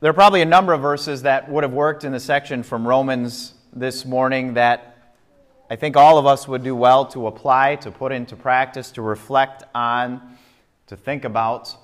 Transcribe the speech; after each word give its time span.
There 0.00 0.08
are 0.08 0.14
probably 0.14 0.42
a 0.42 0.46
number 0.46 0.72
of 0.72 0.80
verses 0.80 1.22
that 1.22 1.50
would 1.50 1.64
have 1.64 1.72
worked 1.72 2.04
in 2.04 2.12
the 2.12 2.20
section 2.20 2.62
from 2.62 2.86
Romans 2.86 3.54
this 3.72 4.04
morning 4.04 4.54
that 4.54 5.12
I 5.68 5.74
think 5.74 5.96
all 5.96 6.18
of 6.18 6.24
us 6.24 6.46
would 6.46 6.62
do 6.62 6.76
well 6.76 7.04
to 7.06 7.26
apply, 7.26 7.74
to 7.76 7.90
put 7.90 8.12
into 8.12 8.36
practice, 8.36 8.92
to 8.92 9.02
reflect 9.02 9.64
on, 9.74 10.38
to 10.86 10.96
think 10.96 11.24
about. 11.24 11.76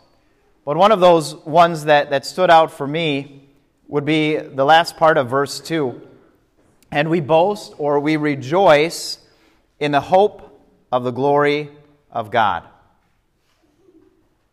But 0.65 0.77
one 0.77 0.93
of 0.93 1.01
those 1.01 1.35
ones 1.35 1.87
that, 1.87 2.11
that 2.11 2.25
stood 2.25 2.51
out 2.51 2.71
for 2.71 2.87
me 2.87 3.49
would 3.89 4.05
be 4.05 4.37
the 4.37 4.65
last 4.65 4.97
part 4.97 5.19
of 5.19 5.29
verse 5.29 5.59
2. 5.59 6.01
And 6.93 7.11
we 7.11 7.19
boast 7.19 7.75
or 7.79 7.99
we 7.99 8.17
rejoice 8.17 9.19
in 9.81 9.91
the 9.91 10.01
hope 10.01 10.63
of 10.93 11.03
the 11.03 11.11
glory 11.11 11.69
of 12.13 12.31
God. 12.31 12.63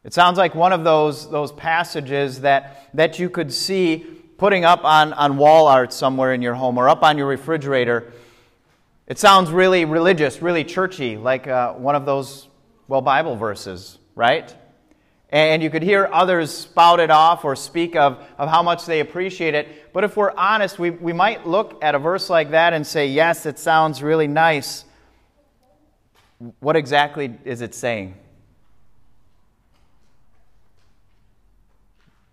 It 0.03 0.13
sounds 0.13 0.37
like 0.37 0.55
one 0.55 0.73
of 0.73 0.83
those, 0.83 1.29
those 1.29 1.51
passages 1.51 2.41
that, 2.41 2.89
that 2.95 3.19
you 3.19 3.29
could 3.29 3.53
see 3.53 3.97
putting 4.37 4.65
up 4.65 4.83
on, 4.83 5.13
on 5.13 5.37
wall 5.37 5.67
art 5.67 5.93
somewhere 5.93 6.33
in 6.33 6.41
your 6.41 6.55
home 6.55 6.79
or 6.79 6.89
up 6.89 7.03
on 7.03 7.19
your 7.19 7.27
refrigerator. 7.27 8.11
It 9.05 9.19
sounds 9.19 9.51
really 9.51 9.85
religious, 9.85 10.41
really 10.41 10.63
churchy, 10.63 11.17
like 11.17 11.45
uh, 11.45 11.73
one 11.73 11.95
of 11.95 12.05
those, 12.07 12.47
well, 12.87 13.01
Bible 13.01 13.35
verses, 13.35 13.99
right? 14.15 14.55
And 15.29 15.61
you 15.61 15.69
could 15.69 15.83
hear 15.83 16.09
others 16.11 16.51
spout 16.51 16.99
it 16.99 17.11
off 17.11 17.45
or 17.45 17.55
speak 17.55 17.95
of, 17.95 18.21
of 18.39 18.49
how 18.49 18.63
much 18.63 18.87
they 18.87 19.01
appreciate 19.01 19.53
it. 19.53 19.93
But 19.93 20.03
if 20.03 20.17
we're 20.17 20.33
honest, 20.35 20.79
we, 20.79 20.89
we 20.89 21.13
might 21.13 21.45
look 21.45 21.81
at 21.83 21.93
a 21.93 21.99
verse 21.99 22.27
like 22.27 22.51
that 22.51 22.73
and 22.73 22.85
say, 22.85 23.07
yes, 23.07 23.45
it 23.45 23.59
sounds 23.59 24.01
really 24.01 24.27
nice. 24.27 24.83
What 26.59 26.75
exactly 26.75 27.37
is 27.45 27.61
it 27.61 27.75
saying? 27.75 28.15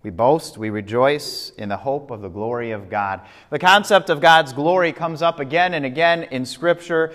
We 0.02 0.10
boast, 0.10 0.56
we 0.56 0.70
rejoice 0.70 1.50
in 1.58 1.68
the 1.68 1.77
hope 1.77 2.12
of 2.12 2.20
the 2.20 2.28
glory 2.28 2.70
of 2.70 2.88
God. 2.88 3.20
The 3.50 3.58
concept 3.58 4.10
of 4.10 4.20
God's 4.20 4.52
glory 4.52 4.92
comes 4.92 5.22
up 5.22 5.40
again 5.40 5.74
and 5.74 5.84
again 5.84 6.22
in 6.24 6.46
Scripture. 6.46 7.12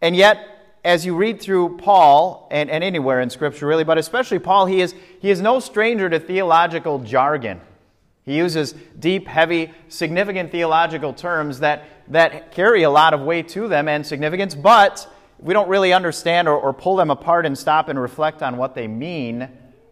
And 0.00 0.14
yet, 0.14 0.78
as 0.84 1.04
you 1.04 1.16
read 1.16 1.40
through 1.42 1.78
Paul, 1.78 2.48
and, 2.52 2.70
and 2.70 2.84
anywhere 2.84 3.20
in 3.20 3.28
Scripture 3.28 3.66
really, 3.66 3.82
but 3.82 3.98
especially 3.98 4.38
Paul, 4.38 4.66
he 4.66 4.80
is, 4.80 4.94
he 5.20 5.30
is 5.30 5.40
no 5.40 5.58
stranger 5.58 6.08
to 6.08 6.20
theological 6.20 7.00
jargon. 7.00 7.60
He 8.24 8.36
uses 8.36 8.72
deep, 9.00 9.26
heavy, 9.26 9.72
significant 9.88 10.52
theological 10.52 11.12
terms 11.12 11.58
that, 11.58 11.84
that 12.08 12.52
carry 12.52 12.84
a 12.84 12.90
lot 12.90 13.14
of 13.14 13.20
weight 13.22 13.48
to 13.48 13.66
them 13.66 13.88
and 13.88 14.06
significance, 14.06 14.54
but 14.54 15.12
we 15.40 15.52
don't 15.54 15.68
really 15.68 15.92
understand 15.92 16.46
or, 16.46 16.56
or 16.56 16.72
pull 16.72 16.94
them 16.94 17.10
apart 17.10 17.46
and 17.46 17.58
stop 17.58 17.88
and 17.88 18.00
reflect 18.00 18.42
on 18.42 18.58
what 18.58 18.76
they 18.76 18.86
mean 18.86 19.48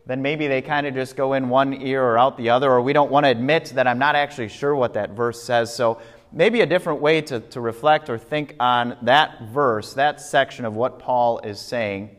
then 0.08 0.22
maybe 0.22 0.46
they 0.46 0.62
kind 0.62 0.86
of 0.86 0.94
just 0.94 1.16
go 1.16 1.34
in 1.34 1.50
one 1.50 1.82
ear 1.82 2.02
or 2.02 2.18
out 2.18 2.38
the 2.38 2.48
other, 2.48 2.72
or 2.72 2.80
we 2.80 2.94
don't 2.94 3.10
want 3.10 3.24
to 3.24 3.30
admit 3.30 3.66
that 3.74 3.86
I'm 3.86 3.98
not 3.98 4.16
actually 4.16 4.48
sure 4.48 4.74
what 4.74 4.94
that 4.94 5.10
verse 5.10 5.42
says. 5.42 5.72
So 5.72 6.00
maybe 6.32 6.62
a 6.62 6.66
different 6.66 7.02
way 7.02 7.20
to, 7.20 7.40
to 7.40 7.60
reflect 7.60 8.08
or 8.08 8.16
think 8.16 8.54
on 8.58 8.96
that 9.02 9.42
verse, 9.52 9.92
that 9.94 10.22
section 10.22 10.64
of 10.64 10.74
what 10.74 10.98
Paul 10.98 11.40
is 11.40 11.60
saying, 11.60 12.16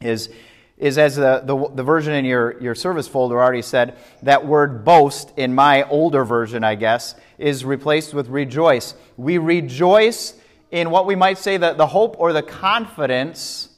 is, 0.00 0.28
is 0.76 0.98
as 0.98 1.14
the, 1.14 1.40
the, 1.44 1.68
the 1.76 1.84
version 1.84 2.14
in 2.14 2.24
your, 2.24 2.60
your 2.60 2.74
service 2.74 3.06
folder 3.06 3.40
already 3.40 3.62
said, 3.62 3.96
that 4.24 4.44
word 4.44 4.84
boast 4.84 5.32
in 5.36 5.54
my 5.54 5.84
older 5.84 6.24
version, 6.24 6.64
I 6.64 6.74
guess, 6.74 7.14
is 7.38 7.64
replaced 7.64 8.12
with 8.12 8.26
rejoice. 8.26 8.94
We 9.16 9.38
rejoice 9.38 10.34
in 10.72 10.90
what 10.90 11.06
we 11.06 11.14
might 11.14 11.38
say 11.38 11.58
the, 11.58 11.74
the 11.74 11.86
hope 11.86 12.16
or 12.18 12.32
the 12.32 12.42
confidence 12.42 13.68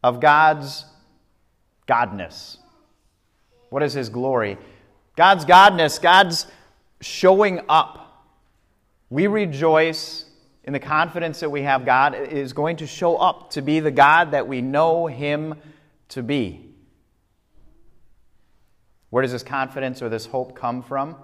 of 0.00 0.20
God's 0.20 0.84
Godness. 1.86 2.58
What 3.70 3.82
is 3.82 3.92
his 3.92 4.08
glory? 4.08 4.58
God's 5.16 5.44
Godness, 5.44 6.00
God's 6.00 6.46
showing 7.00 7.60
up. 7.68 8.26
We 9.10 9.26
rejoice 9.26 10.24
in 10.64 10.72
the 10.72 10.80
confidence 10.80 11.40
that 11.40 11.50
we 11.50 11.62
have 11.62 11.84
God 11.84 12.14
is 12.14 12.52
going 12.52 12.78
to 12.78 12.86
show 12.86 13.16
up 13.16 13.50
to 13.50 13.62
be 13.62 13.80
the 13.80 13.90
God 13.90 14.30
that 14.30 14.48
we 14.48 14.62
know 14.62 15.06
him 15.06 15.54
to 16.10 16.22
be. 16.22 16.70
Where 19.10 19.22
does 19.22 19.32
this 19.32 19.42
confidence 19.42 20.02
or 20.02 20.08
this 20.08 20.26
hope 20.26 20.56
come 20.56 20.82
from? 20.82 21.16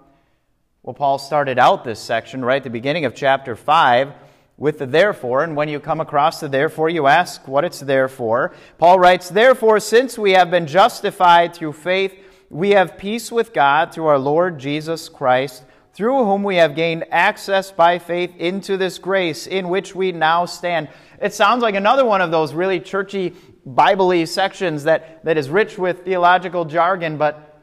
Well, 0.83 0.95
Paul 0.95 1.19
started 1.19 1.59
out 1.59 1.85
this 1.85 1.99
section 1.99 2.45
right 2.45 2.59
at 2.59 2.65
the 2.65 2.71
beginning 2.71 3.05
of 3.05 3.15
chapter 3.15 3.57
5 3.57 4.13
with 4.61 4.79
the 4.79 4.87
therefore, 4.87 5.43
and 5.43 5.57
when 5.57 5.71
you 5.71 5.81
come 5.81 6.03
across 6.03 6.39
the 6.39 6.47
therefore, 6.47 6.91
you 6.91 7.07
ask 7.07 7.49
what 7.49 7.65
it's 7.65 7.81
there 7.81 8.09
for. 8.09 8.55
Paul 8.77 8.99
writes, 8.99 9.31
Therefore, 9.31 9.81
since 9.81 10.19
we 10.19 10.33
have 10.33 10.51
been 10.51 10.67
justified 10.67 11.55
through 11.55 11.73
faith, 11.73 12.15
we 12.51 12.71
have 12.71 12.99
peace 12.99 13.33
with 13.33 13.55
God 13.55 13.91
through 13.91 14.07
our 14.07 14.19
Lord 14.19 14.59
Jesus 14.59 15.09
Christ, 15.09 15.65
through 15.95 16.25
whom 16.25 16.43
we 16.43 16.57
have 16.57 16.77
gained 16.77 17.07
access 17.11 17.73
by 17.73 17.99
faith 17.99 18.37
into 18.37 18.77
this 18.77 18.99
grace 18.99 19.47
in 19.47 19.71
which 19.71 19.95
we 19.95 20.13
now 20.13 20.45
stand. 20.45 20.89
It 21.23 21.33
sounds 21.33 21.63
like 21.63 21.75
another 21.75 22.05
one 22.05 22.21
of 22.21 22.31
those 22.31 22.53
really 22.53 22.81
churchy, 22.81 23.35
Bible 23.65 24.27
sections 24.27 24.85
that, 24.85 25.25
that 25.25 25.39
is 25.39 25.49
rich 25.49 25.79
with 25.79 26.05
theological 26.05 26.67
jargon, 26.67 27.17
but 27.17 27.63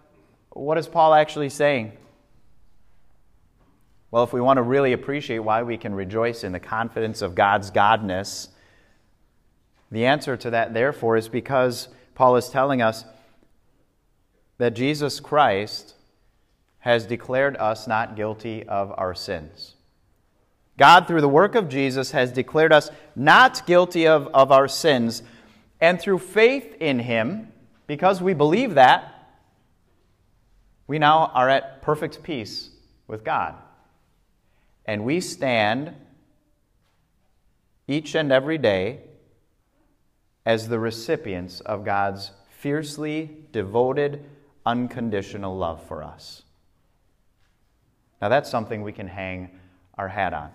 what 0.49 0.79
is 0.79 0.87
Paul 0.87 1.13
actually 1.13 1.49
saying? 1.49 1.91
Well, 4.09 4.23
if 4.23 4.31
we 4.31 4.39
want 4.39 4.57
to 4.57 4.63
really 4.63 4.93
appreciate 4.93 5.39
why 5.39 5.63
we 5.63 5.77
can 5.77 5.93
rejoice 5.93 6.43
in 6.43 6.53
the 6.53 6.59
confidence 6.59 7.21
of 7.21 7.35
God's 7.35 7.71
godness, 7.71 8.47
the 9.91 10.05
answer 10.05 10.37
to 10.37 10.49
that, 10.51 10.73
therefore, 10.73 11.17
is 11.17 11.27
because 11.27 11.89
Paul 12.15 12.37
is 12.37 12.49
telling 12.49 12.81
us 12.81 13.03
that 14.57 14.73
Jesus 14.73 15.19
Christ 15.19 15.95
has 16.79 17.05
declared 17.05 17.57
us 17.57 17.87
not 17.87 18.15
guilty 18.15 18.63
of 18.65 18.93
our 18.97 19.13
sins. 19.13 19.75
God, 20.77 21.07
through 21.07 21.21
the 21.21 21.29
work 21.29 21.55
of 21.55 21.69
Jesus, 21.69 22.11
has 22.11 22.31
declared 22.31 22.71
us 22.71 22.89
not 23.15 23.65
guilty 23.65 24.07
of, 24.07 24.27
of 24.27 24.51
our 24.51 24.67
sins. 24.67 25.23
And 25.81 25.99
through 25.99 26.19
faith 26.19 26.75
in 26.79 26.99
Him, 26.99 27.51
because 27.87 28.21
we 28.21 28.33
believe 28.33 28.75
that, 28.75 29.13
we 30.85 30.97
now 30.97 31.31
are 31.33 31.49
at 31.49 31.81
perfect 31.81 32.23
peace 32.23 32.69
with 33.07 33.23
God. 33.23 33.55
And 34.87 35.03
we 35.03 35.19
stand 35.19 35.93
each 37.87 38.15
and 38.15 38.31
every 38.31 38.57
day 38.57 39.01
as 40.45 40.69
the 40.69 40.79
recipients 40.79 41.59
of 41.59 41.83
God's 41.83 42.31
fiercely 42.49 43.29
devoted, 43.51 44.23
unconditional 44.65 45.57
love 45.57 45.83
for 45.87 46.01
us. 46.01 46.43
Now, 48.21 48.29
that's 48.29 48.49
something 48.49 48.81
we 48.81 48.93
can 48.93 49.07
hang 49.07 49.51
our 49.97 50.07
hat 50.07 50.33
on. 50.33 50.51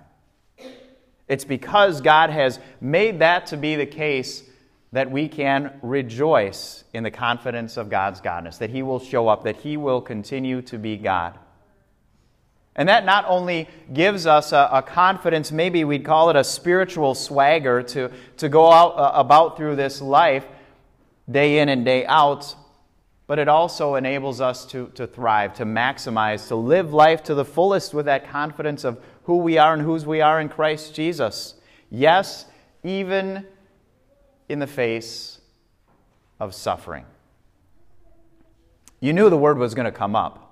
It's 1.28 1.44
because 1.44 2.00
God 2.00 2.30
has 2.30 2.58
made 2.80 3.20
that 3.20 3.46
to 3.46 3.56
be 3.56 3.76
the 3.76 3.86
case 3.86 4.42
that 4.92 5.10
we 5.10 5.28
can 5.28 5.78
rejoice 5.80 6.84
in 6.92 7.02
the 7.02 7.10
confidence 7.10 7.76
of 7.76 7.88
God's 7.88 8.20
godness, 8.20 8.58
that 8.58 8.70
He 8.70 8.82
will 8.82 8.98
show 8.98 9.28
up, 9.28 9.44
that 9.44 9.56
He 9.56 9.76
will 9.76 10.00
continue 10.00 10.60
to 10.62 10.78
be 10.78 10.96
God. 10.96 11.38
And 12.74 12.88
that 12.88 13.04
not 13.04 13.26
only 13.28 13.68
gives 13.92 14.26
us 14.26 14.52
a, 14.52 14.68
a, 14.72 14.82
confidence, 14.82 15.52
maybe 15.52 15.84
we'd 15.84 16.04
call 16.04 16.30
it 16.30 16.36
a 16.36 16.44
spiritual 16.44 17.14
swagger 17.14 17.82
to, 17.82 18.10
to 18.38 18.48
go 18.48 18.72
out 18.72 18.96
uh, 18.96 19.12
about 19.14 19.58
through 19.58 19.76
this 19.76 20.00
life 20.00 20.46
day 21.30 21.58
in 21.58 21.68
and 21.68 21.84
day 21.84 22.06
out, 22.06 22.54
but 23.26 23.38
it 23.38 23.46
also 23.46 23.94
enables 23.96 24.40
us 24.40 24.64
to, 24.66 24.90
to 24.94 25.06
thrive, 25.06 25.54
to 25.54 25.64
maximize, 25.64 26.48
to 26.48 26.56
live 26.56 26.94
life 26.94 27.22
to 27.24 27.34
the 27.34 27.44
fullest 27.44 27.92
with 27.92 28.06
that 28.06 28.28
confidence 28.28 28.84
of 28.84 28.98
who 29.24 29.36
we 29.36 29.58
are 29.58 29.74
and 29.74 29.82
whose 29.82 30.06
we 30.06 30.22
are 30.22 30.40
in 30.40 30.48
Christ 30.48 30.94
Jesus. 30.94 31.54
Yes, 31.90 32.46
even 32.82 33.46
in 34.48 34.58
the 34.58 34.66
face 34.66 35.40
of 36.40 36.54
suffering. 36.54 37.04
You 38.98 39.12
knew 39.12 39.28
the 39.28 39.36
word 39.36 39.58
was 39.58 39.74
going 39.74 39.84
to 39.84 39.92
come 39.92 40.16
up 40.16 40.51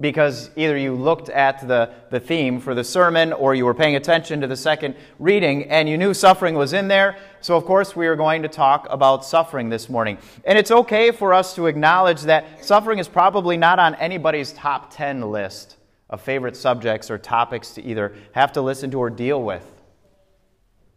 because 0.00 0.50
either 0.56 0.76
you 0.76 0.94
looked 0.94 1.28
at 1.28 1.66
the, 1.68 1.90
the 2.10 2.18
theme 2.18 2.60
for 2.60 2.74
the 2.74 2.82
sermon 2.82 3.32
or 3.32 3.54
you 3.54 3.64
were 3.64 3.74
paying 3.74 3.94
attention 3.94 4.40
to 4.40 4.46
the 4.46 4.56
second 4.56 4.96
reading 5.20 5.70
and 5.70 5.88
you 5.88 5.96
knew 5.96 6.12
suffering 6.12 6.56
was 6.56 6.72
in 6.72 6.88
there. 6.88 7.16
So, 7.40 7.56
of 7.56 7.64
course, 7.64 7.94
we 7.94 8.08
are 8.08 8.16
going 8.16 8.42
to 8.42 8.48
talk 8.48 8.88
about 8.90 9.24
suffering 9.24 9.68
this 9.68 9.88
morning. 9.88 10.18
And 10.44 10.58
it's 10.58 10.72
okay 10.72 11.12
for 11.12 11.32
us 11.32 11.54
to 11.54 11.66
acknowledge 11.66 12.22
that 12.22 12.64
suffering 12.64 12.98
is 12.98 13.06
probably 13.06 13.56
not 13.56 13.78
on 13.78 13.94
anybody's 13.94 14.52
top 14.52 14.92
10 14.92 15.30
list 15.30 15.76
of 16.10 16.20
favorite 16.20 16.56
subjects 16.56 17.10
or 17.10 17.18
topics 17.18 17.70
to 17.74 17.82
either 17.82 18.14
have 18.32 18.52
to 18.52 18.62
listen 18.62 18.90
to 18.90 18.98
or 18.98 19.10
deal 19.10 19.42
with. 19.42 19.70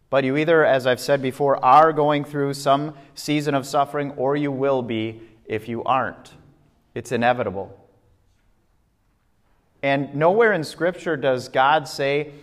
But 0.09 0.23
you 0.23 0.37
either, 0.37 0.65
as 0.65 0.87
I've 0.87 1.01
said 1.01 1.21
before, 1.21 1.63
are 1.63 1.93
going 1.93 2.23
through 2.23 2.55
some 2.55 2.95
season 3.13 3.53
of 3.53 3.67
suffering 3.67 4.11
or 4.11 4.35
you 4.35 4.51
will 4.51 4.81
be 4.81 5.21
if 5.45 5.67
you 5.67 5.83
aren't. 5.83 6.33
It's 6.95 7.11
inevitable. 7.11 7.76
And 9.83 10.15
nowhere 10.15 10.53
in 10.53 10.63
Scripture 10.63 11.15
does 11.15 11.49
God 11.49 11.87
say 11.87 12.33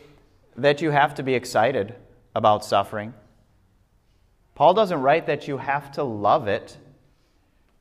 that 0.57 0.81
you 0.81 0.91
have 0.91 1.15
to 1.17 1.23
be 1.23 1.35
excited 1.35 1.95
about 2.35 2.65
suffering. 2.65 3.15
Paul 4.55 4.75
doesn't 4.75 5.01
write 5.01 5.27
that 5.27 5.49
you 5.49 5.59
have 5.59 5.91
to 5.93 6.05
love 6.05 6.47
it. 6.47 6.77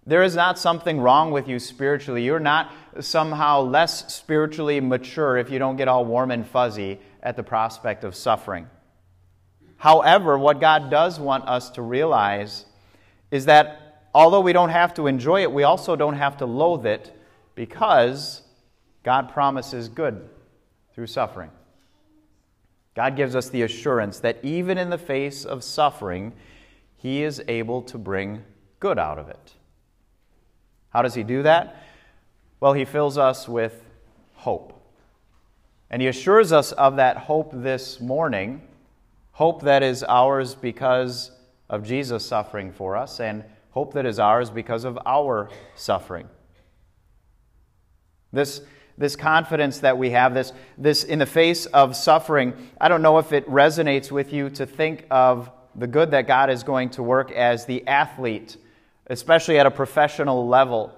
There 0.05 0.23
is 0.23 0.35
not 0.35 0.59
something 0.59 0.99
wrong 0.99 1.31
with 1.31 1.47
you 1.47 1.59
spiritually. 1.59 2.23
You're 2.23 2.39
not 2.39 2.71
somehow 2.99 3.61
less 3.61 4.13
spiritually 4.13 4.81
mature 4.81 5.37
if 5.37 5.49
you 5.49 5.59
don't 5.59 5.77
get 5.77 5.87
all 5.87 6.03
warm 6.03 6.31
and 6.31 6.45
fuzzy 6.45 6.99
at 7.21 7.35
the 7.35 7.43
prospect 7.43 8.03
of 8.03 8.15
suffering. 8.15 8.67
However, 9.77 10.37
what 10.37 10.59
God 10.59 10.89
does 10.89 11.19
want 11.19 11.47
us 11.47 11.69
to 11.71 11.81
realize 11.81 12.65
is 13.31 13.45
that 13.45 14.07
although 14.13 14.41
we 14.41 14.53
don't 14.53 14.69
have 14.69 14.93
to 14.95 15.07
enjoy 15.07 15.41
it, 15.41 15.51
we 15.51 15.63
also 15.63 15.95
don't 15.95 16.15
have 16.15 16.37
to 16.37 16.45
loathe 16.45 16.85
it 16.85 17.15
because 17.55 18.42
God 19.03 19.29
promises 19.31 19.89
good 19.89 20.29
through 20.93 21.07
suffering. 21.07 21.51
God 22.95 23.15
gives 23.15 23.35
us 23.35 23.49
the 23.49 23.63
assurance 23.63 24.19
that 24.19 24.39
even 24.43 24.77
in 24.77 24.89
the 24.89 24.97
face 24.97 25.45
of 25.45 25.63
suffering, 25.63 26.33
He 26.95 27.23
is 27.23 27.41
able 27.47 27.81
to 27.83 27.97
bring 27.97 28.43
good 28.79 28.99
out 28.99 29.17
of 29.17 29.29
it. 29.29 29.53
How 30.89 31.01
does 31.01 31.15
He 31.15 31.23
do 31.23 31.43
that? 31.43 31.83
Well, 32.59 32.73
He 32.73 32.85
fills 32.85 33.17
us 33.17 33.47
with 33.47 33.83
hope. 34.35 34.79
And 35.89 36.01
He 36.01 36.07
assures 36.07 36.51
us 36.51 36.71
of 36.71 36.95
that 36.97 37.17
hope 37.17 37.51
this 37.53 37.99
morning 37.99 38.61
hope 39.33 39.63
that 39.63 39.83
is 39.83 40.03
ours 40.03 40.55
because 40.55 41.31
of 41.69 41.83
Jesus 41.83 42.25
suffering 42.25 42.71
for 42.71 42.95
us, 42.95 43.19
and 43.19 43.43
hope 43.71 43.93
that 43.93 44.05
is 44.05 44.19
ours 44.19 44.49
because 44.49 44.83
of 44.83 44.97
our 45.05 45.49
suffering. 45.75 46.29
This 48.31 48.61
this 48.97 49.15
confidence 49.15 49.79
that 49.79 49.97
we 49.97 50.11
have, 50.11 50.33
this, 50.33 50.53
this 50.77 51.03
in 51.03 51.19
the 51.19 51.25
face 51.25 51.65
of 51.67 51.95
suffering, 51.95 52.53
I 52.79 52.87
don't 52.87 53.01
know 53.01 53.17
if 53.17 53.33
it 53.33 53.47
resonates 53.47 54.11
with 54.11 54.31
you 54.31 54.49
to 54.51 54.65
think 54.65 55.05
of 55.09 55.49
the 55.75 55.87
good 55.87 56.11
that 56.11 56.27
God 56.27 56.49
is 56.49 56.63
going 56.63 56.89
to 56.91 57.03
work 57.03 57.31
as 57.31 57.65
the 57.65 57.87
athlete, 57.87 58.57
especially 59.07 59.57
at 59.57 59.65
a 59.65 59.71
professional 59.71 60.47
level, 60.47 60.93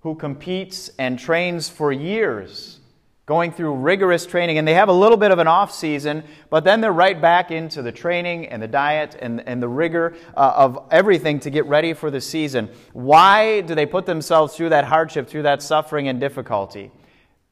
who 0.00 0.14
competes 0.14 0.90
and 0.98 1.18
trains 1.18 1.68
for 1.68 1.92
years, 1.92 2.80
going 3.26 3.52
through 3.52 3.74
rigorous 3.74 4.26
training. 4.26 4.58
And 4.58 4.66
they 4.66 4.74
have 4.74 4.88
a 4.88 4.92
little 4.92 5.16
bit 5.16 5.30
of 5.30 5.38
an 5.38 5.46
off 5.46 5.72
season, 5.72 6.24
but 6.50 6.64
then 6.64 6.80
they're 6.80 6.92
right 6.92 7.20
back 7.20 7.50
into 7.50 7.82
the 7.82 7.92
training 7.92 8.46
and 8.46 8.62
the 8.62 8.68
diet 8.68 9.16
and, 9.20 9.46
and 9.46 9.62
the 9.62 9.68
rigor 9.68 10.14
uh, 10.36 10.52
of 10.56 10.86
everything 10.90 11.40
to 11.40 11.50
get 11.50 11.66
ready 11.66 11.94
for 11.94 12.10
the 12.10 12.20
season. 12.20 12.68
Why 12.92 13.60
do 13.60 13.74
they 13.74 13.86
put 13.86 14.06
themselves 14.06 14.56
through 14.56 14.70
that 14.70 14.84
hardship, 14.84 15.28
through 15.28 15.42
that 15.42 15.62
suffering 15.62 16.08
and 16.08 16.18
difficulty? 16.20 16.90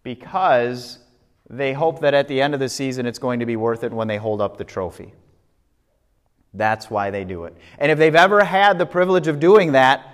Because 0.02 0.98
they 1.48 1.72
hope 1.72 2.00
that 2.00 2.14
at 2.14 2.28
the 2.28 2.40
end 2.40 2.54
of 2.54 2.60
the 2.60 2.68
season 2.68 3.06
it's 3.06 3.18
going 3.18 3.40
to 3.40 3.46
be 3.46 3.56
worth 3.56 3.84
it 3.84 3.92
when 3.92 4.08
they 4.08 4.16
hold 4.16 4.40
up 4.40 4.56
the 4.56 4.64
trophy. 4.64 5.12
That's 6.54 6.90
why 6.90 7.10
they 7.10 7.24
do 7.24 7.44
it. 7.44 7.56
And 7.78 7.92
if 7.92 7.98
they've 7.98 8.14
ever 8.14 8.44
had 8.44 8.78
the 8.78 8.86
privilege 8.86 9.28
of 9.28 9.38
doing 9.38 9.72
that, 9.72 10.06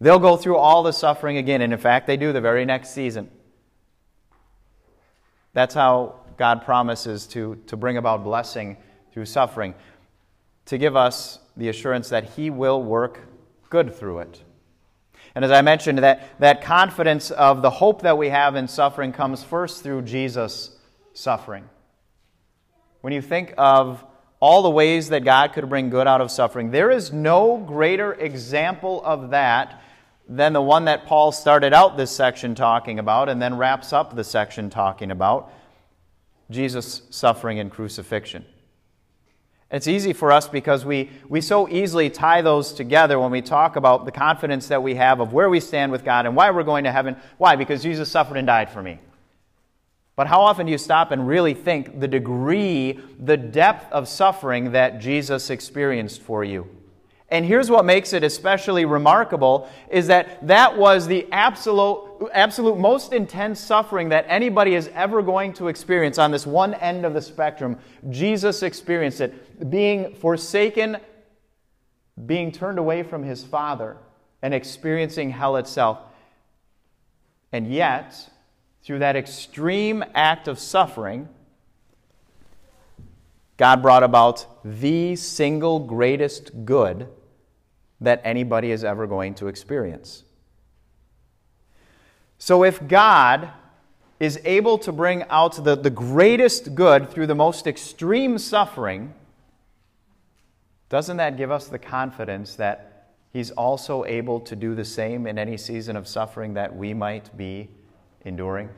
they'll 0.00 0.18
go 0.18 0.36
through 0.36 0.56
all 0.56 0.82
the 0.82 0.92
suffering 0.92 1.38
again. 1.38 1.62
And 1.62 1.72
in 1.72 1.78
fact, 1.78 2.06
they 2.06 2.16
do 2.16 2.32
the 2.32 2.40
very 2.40 2.64
next 2.64 2.90
season. 2.90 3.30
That's 5.54 5.74
how 5.74 6.20
God 6.36 6.64
promises 6.64 7.26
to, 7.28 7.56
to 7.66 7.76
bring 7.76 7.96
about 7.96 8.24
blessing 8.24 8.76
through 9.12 9.26
suffering, 9.26 9.74
to 10.66 10.78
give 10.78 10.96
us 10.96 11.38
the 11.56 11.68
assurance 11.68 12.08
that 12.08 12.30
He 12.30 12.50
will 12.50 12.82
work 12.82 13.20
good 13.70 13.94
through 13.94 14.20
it. 14.20 14.42
And 15.34 15.44
as 15.44 15.50
I 15.50 15.62
mentioned, 15.62 15.98
that, 15.98 16.38
that 16.40 16.62
confidence 16.62 17.30
of 17.30 17.62
the 17.62 17.70
hope 17.70 18.02
that 18.02 18.18
we 18.18 18.28
have 18.28 18.54
in 18.54 18.68
suffering 18.68 19.12
comes 19.12 19.42
first 19.42 19.82
through 19.82 20.02
Jesus' 20.02 20.76
suffering. 21.14 21.68
When 23.00 23.12
you 23.12 23.22
think 23.22 23.54
of 23.56 24.04
all 24.40 24.62
the 24.62 24.70
ways 24.70 25.08
that 25.08 25.24
God 25.24 25.52
could 25.52 25.68
bring 25.68 25.88
good 25.88 26.06
out 26.06 26.20
of 26.20 26.30
suffering, 26.30 26.70
there 26.70 26.90
is 26.90 27.12
no 27.12 27.56
greater 27.56 28.12
example 28.14 29.02
of 29.04 29.30
that 29.30 29.82
than 30.28 30.52
the 30.52 30.62
one 30.62 30.84
that 30.84 31.06
Paul 31.06 31.32
started 31.32 31.72
out 31.72 31.96
this 31.96 32.10
section 32.10 32.54
talking 32.54 32.98
about 32.98 33.28
and 33.28 33.40
then 33.40 33.56
wraps 33.56 33.92
up 33.92 34.14
the 34.14 34.24
section 34.24 34.70
talking 34.70 35.10
about 35.10 35.52
Jesus' 36.50 37.02
suffering 37.10 37.58
and 37.58 37.70
crucifixion. 37.70 38.44
It's 39.72 39.88
easy 39.88 40.12
for 40.12 40.30
us 40.30 40.48
because 40.48 40.84
we, 40.84 41.08
we 41.28 41.40
so 41.40 41.66
easily 41.66 42.10
tie 42.10 42.42
those 42.42 42.74
together 42.74 43.18
when 43.18 43.30
we 43.30 43.40
talk 43.40 43.76
about 43.76 44.04
the 44.04 44.12
confidence 44.12 44.68
that 44.68 44.82
we 44.82 44.94
have 44.96 45.18
of 45.18 45.32
where 45.32 45.48
we 45.48 45.60
stand 45.60 45.90
with 45.90 46.04
God 46.04 46.26
and 46.26 46.36
why 46.36 46.50
we're 46.50 46.62
going 46.62 46.84
to 46.84 46.92
heaven. 46.92 47.16
Why? 47.38 47.56
Because 47.56 47.82
Jesus 47.82 48.10
suffered 48.10 48.36
and 48.36 48.46
died 48.46 48.70
for 48.70 48.82
me. 48.82 48.98
But 50.14 50.26
how 50.26 50.42
often 50.42 50.66
do 50.66 50.72
you 50.72 50.78
stop 50.78 51.10
and 51.10 51.26
really 51.26 51.54
think 51.54 52.00
the 52.00 52.06
degree, 52.06 53.00
the 53.18 53.38
depth 53.38 53.90
of 53.90 54.08
suffering 54.08 54.72
that 54.72 55.00
Jesus 55.00 55.48
experienced 55.48 56.20
for 56.20 56.44
you? 56.44 56.68
And 57.32 57.46
here's 57.46 57.70
what 57.70 57.86
makes 57.86 58.12
it 58.12 58.22
especially 58.22 58.84
remarkable 58.84 59.66
is 59.90 60.06
that 60.08 60.46
that 60.46 60.76
was 60.76 61.06
the 61.06 61.26
absolute, 61.32 62.28
absolute 62.34 62.76
most 62.76 63.14
intense 63.14 63.58
suffering 63.58 64.10
that 64.10 64.26
anybody 64.28 64.74
is 64.74 64.90
ever 64.92 65.22
going 65.22 65.54
to 65.54 65.68
experience 65.68 66.18
on 66.18 66.30
this 66.30 66.46
one 66.46 66.74
end 66.74 67.06
of 67.06 67.14
the 67.14 67.22
spectrum. 67.22 67.78
Jesus 68.10 68.62
experienced 68.62 69.22
it, 69.22 69.51
being 69.68 70.14
forsaken, 70.14 70.98
being 72.26 72.52
turned 72.52 72.78
away 72.78 73.02
from 73.02 73.22
his 73.22 73.44
Father, 73.44 73.96
and 74.42 74.52
experiencing 74.52 75.30
hell 75.30 75.56
itself. 75.56 75.98
And 77.52 77.72
yet, 77.72 78.30
through 78.82 78.98
that 79.00 79.16
extreme 79.16 80.04
act 80.14 80.48
of 80.48 80.58
suffering, 80.58 81.28
God 83.56 83.82
brought 83.82 84.02
about 84.02 84.46
the 84.64 85.14
single 85.14 85.78
greatest 85.78 86.64
good 86.64 87.08
that 88.00 88.20
anybody 88.24 88.72
is 88.72 88.82
ever 88.82 89.06
going 89.06 89.34
to 89.34 89.46
experience. 89.46 90.24
So, 92.38 92.64
if 92.64 92.88
God 92.88 93.50
is 94.18 94.40
able 94.44 94.78
to 94.78 94.90
bring 94.90 95.22
out 95.24 95.62
the, 95.64 95.76
the 95.76 95.90
greatest 95.90 96.74
good 96.74 97.10
through 97.10 97.26
the 97.26 97.34
most 97.34 97.66
extreme 97.66 98.38
suffering, 98.38 99.14
doesn't 100.92 101.16
that 101.16 101.38
give 101.38 101.50
us 101.50 101.68
the 101.68 101.78
confidence 101.78 102.56
that 102.56 103.08
He's 103.32 103.50
also 103.50 104.04
able 104.04 104.40
to 104.40 104.54
do 104.54 104.74
the 104.74 104.84
same 104.84 105.26
in 105.26 105.38
any 105.38 105.56
season 105.56 105.96
of 105.96 106.06
suffering 106.06 106.52
that 106.52 106.76
we 106.76 106.92
might 106.92 107.34
be 107.34 107.70
enduring? 108.26 108.68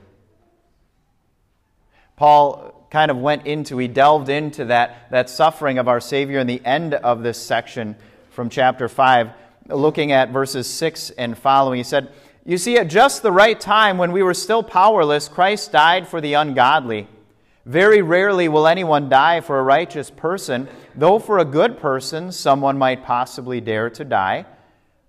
Paul 2.14 2.86
kind 2.88 3.10
of 3.10 3.16
went 3.16 3.48
into, 3.48 3.78
he 3.78 3.88
delved 3.88 4.28
into 4.28 4.66
that, 4.66 5.10
that 5.10 5.28
suffering 5.28 5.78
of 5.78 5.88
our 5.88 5.98
Savior 5.98 6.38
in 6.38 6.46
the 6.46 6.64
end 6.64 6.94
of 6.94 7.24
this 7.24 7.42
section 7.42 7.96
from 8.30 8.48
chapter 8.48 8.88
5, 8.88 9.30
looking 9.70 10.12
at 10.12 10.30
verses 10.30 10.68
6 10.68 11.10
and 11.10 11.36
following. 11.36 11.78
He 11.78 11.82
said, 11.82 12.12
You 12.44 12.58
see, 12.58 12.78
at 12.78 12.86
just 12.86 13.24
the 13.24 13.32
right 13.32 13.58
time, 13.58 13.98
when 13.98 14.12
we 14.12 14.22
were 14.22 14.34
still 14.34 14.62
powerless, 14.62 15.26
Christ 15.26 15.72
died 15.72 16.06
for 16.06 16.20
the 16.20 16.34
ungodly. 16.34 17.08
Very 17.66 18.02
rarely 18.02 18.48
will 18.48 18.66
anyone 18.66 19.08
die 19.08 19.40
for 19.40 19.58
a 19.58 19.62
righteous 19.62 20.10
person, 20.10 20.68
though 20.94 21.18
for 21.18 21.38
a 21.38 21.44
good 21.44 21.78
person 21.78 22.30
someone 22.30 22.76
might 22.76 23.04
possibly 23.04 23.60
dare 23.60 23.88
to 23.90 24.04
die. 24.04 24.46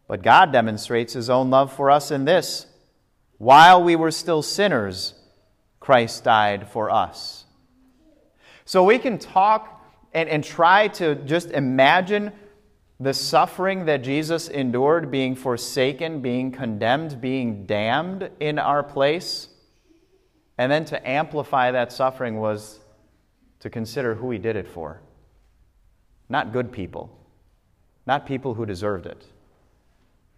But 0.08 0.24
God 0.24 0.52
demonstrates 0.52 1.14
his 1.14 1.30
own 1.30 1.50
love 1.50 1.74
for 1.74 1.92
us 1.92 2.12
in 2.12 2.26
this 2.26 2.68
while 3.38 3.84
we 3.84 3.96
were 3.96 4.12
still 4.12 4.42
sinners, 4.42 5.14
Christ 5.80 6.24
died 6.24 6.70
for 6.70 6.90
us. 6.90 7.46
So 8.64 8.84
we 8.84 8.98
can 8.98 9.20
talk 9.20 9.86
and, 10.14 10.30
and 10.30 10.44
try 10.44 10.88
to 10.90 11.16
just 11.16 11.52
imagine 11.52 12.32
the 13.00 13.14
suffering 13.14 13.86
that 13.86 14.04
Jesus 14.04 14.48
endured, 14.48 15.12
being 15.12 15.36
forsaken, 15.36 16.22
being 16.22 16.52
condemned, 16.52 17.20
being 17.20 17.66
damned 17.66 18.30
in 18.40 18.58
our 18.58 18.82
place. 18.82 19.50
And 20.58 20.72
then 20.72 20.86
to 20.86 21.08
amplify 21.08 21.72
that 21.72 21.92
suffering 21.92 22.40
was 22.40 22.80
to 23.60 23.70
consider 23.70 24.16
who 24.16 24.32
he 24.32 24.38
did 24.38 24.56
it 24.56 24.68
for. 24.68 25.02
Not 26.30 26.54
good 26.54 26.72
people, 26.72 27.18
not 28.06 28.26
people 28.26 28.54
who 28.54 28.66
deserved 28.66 29.06
it, 29.06 29.26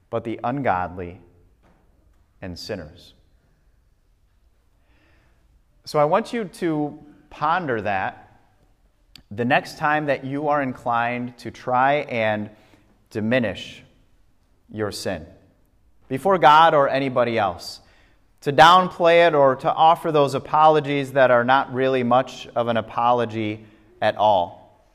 but 0.10 0.24
the 0.24 0.40
ungodly 0.44 1.20
and 2.42 2.58
sinners. 2.58 3.14
So 5.86 6.00
I 6.00 6.06
want 6.06 6.34
you 6.34 6.46
to 6.46 7.00
ponder 7.30 7.82
that 7.82 8.28
the 9.32 9.46
next 9.46 9.78
time 9.78 10.06
that 10.06 10.24
you 10.24 10.48
are 10.48 10.62
inclined 10.62 11.38
to 11.38 11.52
try 11.52 11.96
and 12.10 12.50
diminish 13.10 13.84
your 14.70 14.92
sin 14.92 15.26
before 16.08 16.38
God 16.38 16.74
or 16.74 16.90
anybody 16.90 17.38
else, 17.38 17.82
to 18.42 18.54
downplay 18.54 19.28
it 19.28 19.34
or 19.34 19.56
to 19.56 19.74
offer 19.74 20.12
those 20.12 20.34
apologies 20.34 21.14
that 21.14 21.32
are 21.32 21.44
not 21.44 21.74
really 21.74 22.04
much 22.04 22.48
of 22.56 22.68
an 22.68 22.78
apology 22.78 23.66
at 24.02 24.16
all, 24.16 24.88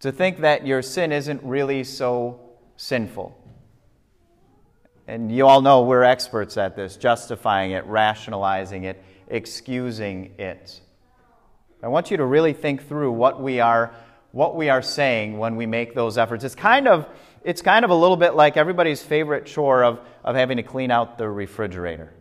to 0.00 0.10
think 0.10 0.40
that 0.40 0.66
your 0.66 0.82
sin 0.82 1.12
isn't 1.12 1.42
really 1.44 1.84
so 1.84 2.40
sinful. 2.76 3.38
And 5.06 5.30
you 5.30 5.46
all 5.46 5.60
know 5.60 5.82
we're 5.82 6.02
experts 6.02 6.56
at 6.56 6.76
this, 6.76 6.96
justifying 6.96 7.72
it, 7.72 7.84
rationalizing 7.86 8.84
it, 8.84 9.02
excusing 9.28 10.32
it. 10.38 10.80
I 11.82 11.88
want 11.88 12.10
you 12.10 12.16
to 12.16 12.24
really 12.24 12.52
think 12.52 12.88
through 12.88 13.12
what 13.12 13.42
we 13.42 13.60
are, 13.60 13.94
what 14.30 14.54
we 14.54 14.68
are 14.68 14.82
saying 14.82 15.38
when 15.38 15.56
we 15.56 15.66
make 15.66 15.94
those 15.94 16.16
efforts. 16.18 16.44
It's 16.44 16.54
kind 16.54 16.86
of, 16.86 17.08
it's 17.44 17.62
kind 17.62 17.84
of 17.84 17.90
a 17.90 17.94
little 17.94 18.16
bit 18.16 18.34
like 18.34 18.56
everybody's 18.56 19.02
favorite 19.02 19.46
chore 19.46 19.82
of, 19.82 20.00
of 20.24 20.36
having 20.36 20.58
to 20.58 20.62
clean 20.62 20.92
out 20.92 21.18
the 21.18 21.28
refrigerator. 21.28 22.12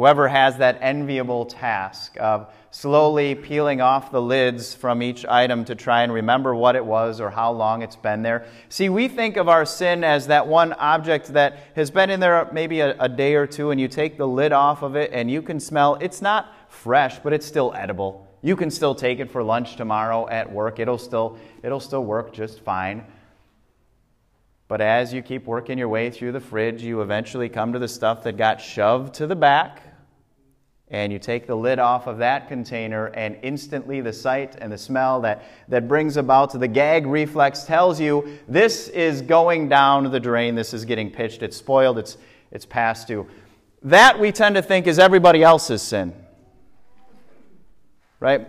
Whoever 0.00 0.28
has 0.28 0.56
that 0.56 0.78
enviable 0.80 1.44
task 1.44 2.16
of 2.18 2.50
slowly 2.70 3.34
peeling 3.34 3.82
off 3.82 4.10
the 4.10 4.22
lids 4.22 4.74
from 4.74 5.02
each 5.02 5.26
item 5.26 5.62
to 5.66 5.74
try 5.74 6.04
and 6.04 6.10
remember 6.10 6.54
what 6.54 6.74
it 6.74 6.82
was 6.82 7.20
or 7.20 7.28
how 7.28 7.52
long 7.52 7.82
it's 7.82 7.96
been 7.96 8.22
there. 8.22 8.46
See, 8.70 8.88
we 8.88 9.08
think 9.08 9.36
of 9.36 9.46
our 9.46 9.66
sin 9.66 10.02
as 10.02 10.28
that 10.28 10.46
one 10.46 10.72
object 10.72 11.34
that 11.34 11.58
has 11.76 11.90
been 11.90 12.08
in 12.08 12.18
there 12.18 12.48
maybe 12.50 12.80
a, 12.80 12.96
a 12.98 13.10
day 13.10 13.34
or 13.34 13.46
two, 13.46 13.72
and 13.72 13.78
you 13.78 13.88
take 13.88 14.16
the 14.16 14.26
lid 14.26 14.52
off 14.52 14.80
of 14.80 14.96
it 14.96 15.10
and 15.12 15.30
you 15.30 15.42
can 15.42 15.60
smell 15.60 15.96
it's 15.96 16.22
not 16.22 16.50
fresh, 16.70 17.18
but 17.18 17.34
it's 17.34 17.44
still 17.44 17.74
edible. 17.76 18.26
You 18.40 18.56
can 18.56 18.70
still 18.70 18.94
take 18.94 19.18
it 19.18 19.30
for 19.30 19.42
lunch 19.42 19.76
tomorrow 19.76 20.26
at 20.30 20.50
work. 20.50 20.78
It'll 20.78 20.96
still, 20.96 21.36
it'll 21.62 21.78
still 21.78 22.06
work 22.06 22.32
just 22.32 22.60
fine. 22.60 23.04
But 24.66 24.80
as 24.80 25.12
you 25.12 25.20
keep 25.20 25.44
working 25.44 25.76
your 25.76 25.90
way 25.90 26.08
through 26.08 26.32
the 26.32 26.40
fridge, 26.40 26.82
you 26.82 27.02
eventually 27.02 27.50
come 27.50 27.74
to 27.74 27.78
the 27.78 27.88
stuff 27.88 28.22
that 28.22 28.38
got 28.38 28.62
shoved 28.62 29.12
to 29.16 29.26
the 29.26 29.36
back. 29.36 29.82
And 30.90 31.12
you 31.12 31.18
take 31.20 31.46
the 31.46 31.54
lid 31.54 31.78
off 31.78 32.06
of 32.06 32.18
that 32.18 32.48
container, 32.48 33.06
and 33.06 33.36
instantly 33.42 34.00
the 34.00 34.12
sight 34.12 34.56
and 34.60 34.72
the 34.72 34.78
smell 34.78 35.20
that, 35.20 35.44
that 35.68 35.86
brings 35.86 36.16
about 36.16 36.58
the 36.58 36.66
gag 36.66 37.06
reflex 37.06 37.62
tells 37.62 38.00
you 38.00 38.38
this 38.48 38.88
is 38.88 39.22
going 39.22 39.68
down 39.68 40.10
the 40.10 40.18
drain, 40.18 40.56
this 40.56 40.74
is 40.74 40.84
getting 40.84 41.10
pitched, 41.10 41.42
it's 41.42 41.56
spoiled, 41.56 41.98
it's, 41.98 42.18
it's 42.50 42.66
past 42.66 43.06
due. 43.06 43.26
That 43.82 44.18
we 44.18 44.32
tend 44.32 44.56
to 44.56 44.62
think 44.62 44.86
is 44.86 44.98
everybody 44.98 45.42
else's 45.42 45.80
sin. 45.80 46.12
Right? 48.18 48.48